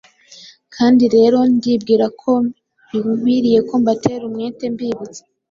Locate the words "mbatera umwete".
3.81-4.63